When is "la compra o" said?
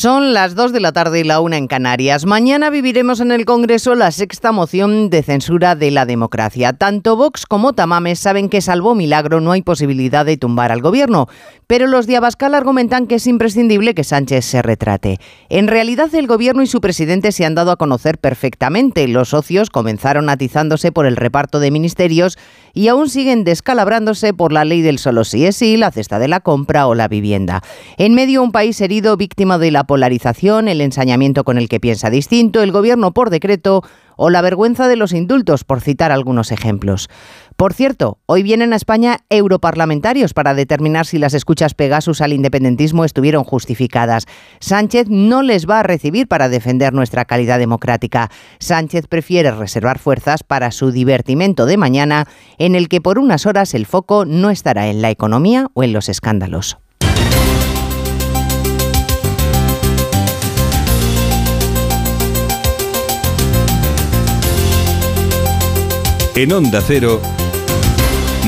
26.26-26.96